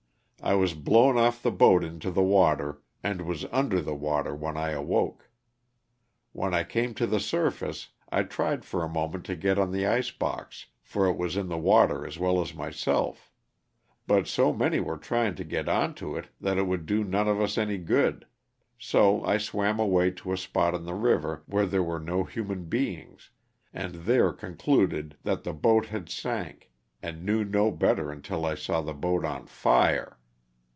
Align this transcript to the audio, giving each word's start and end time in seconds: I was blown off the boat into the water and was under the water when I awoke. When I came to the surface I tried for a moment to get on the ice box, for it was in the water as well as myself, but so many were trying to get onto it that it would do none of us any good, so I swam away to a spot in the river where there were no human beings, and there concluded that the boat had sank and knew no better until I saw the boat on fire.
I 0.43 0.55
was 0.55 0.73
blown 0.73 1.19
off 1.19 1.43
the 1.43 1.51
boat 1.51 1.83
into 1.83 2.09
the 2.09 2.23
water 2.23 2.81
and 3.03 3.21
was 3.27 3.45
under 3.51 3.79
the 3.79 3.93
water 3.93 4.33
when 4.35 4.57
I 4.57 4.71
awoke. 4.71 5.29
When 6.31 6.51
I 6.51 6.63
came 6.63 6.95
to 6.95 7.05
the 7.05 7.19
surface 7.19 7.89
I 8.11 8.23
tried 8.23 8.65
for 8.65 8.83
a 8.83 8.89
moment 8.89 9.23
to 9.25 9.35
get 9.35 9.59
on 9.59 9.71
the 9.71 9.85
ice 9.85 10.09
box, 10.09 10.65
for 10.81 11.05
it 11.05 11.15
was 11.15 11.37
in 11.37 11.47
the 11.47 11.59
water 11.59 12.07
as 12.07 12.17
well 12.17 12.41
as 12.41 12.55
myself, 12.55 13.31
but 14.07 14.27
so 14.27 14.51
many 14.51 14.79
were 14.79 14.97
trying 14.97 15.35
to 15.35 15.43
get 15.43 15.69
onto 15.69 16.17
it 16.17 16.29
that 16.41 16.57
it 16.57 16.65
would 16.65 16.87
do 16.87 17.03
none 17.03 17.27
of 17.27 17.39
us 17.39 17.55
any 17.55 17.77
good, 17.77 18.25
so 18.79 19.23
I 19.23 19.37
swam 19.37 19.77
away 19.77 20.09
to 20.09 20.33
a 20.33 20.39
spot 20.39 20.73
in 20.73 20.85
the 20.85 20.95
river 20.95 21.43
where 21.45 21.67
there 21.67 21.83
were 21.83 21.99
no 21.99 22.23
human 22.23 22.65
beings, 22.65 23.29
and 23.71 23.93
there 23.93 24.33
concluded 24.33 25.17
that 25.21 25.43
the 25.43 25.53
boat 25.53 25.85
had 25.85 26.09
sank 26.09 26.71
and 26.99 27.23
knew 27.23 27.45
no 27.45 27.69
better 27.69 28.11
until 28.11 28.43
I 28.43 28.55
saw 28.55 28.81
the 28.81 28.95
boat 28.95 29.23
on 29.23 29.45
fire. 29.45 30.17